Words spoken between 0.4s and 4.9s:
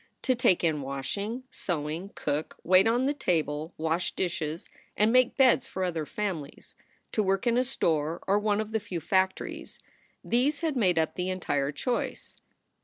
in washing, sewing, cook, wait on the table, wash dishes,